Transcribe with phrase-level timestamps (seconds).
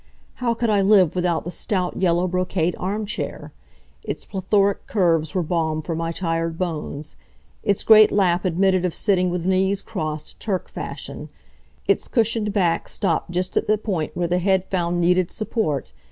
[0.41, 3.53] How could I live without the stout yellow brocade armchair!
[4.01, 7.15] Its plethoric curves were balm for my tired bones.
[7.61, 11.29] Its great lap admitted of sitting with knees crossed, Turk fashion.
[11.87, 15.91] Its cushioned back stopped just at the point where the head found needed support.